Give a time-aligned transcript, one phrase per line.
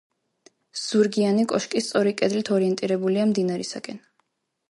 [0.83, 4.01] ზურგიანი კოშკი სწორი კედლით ორიენტირებულია მდინარისაკენ.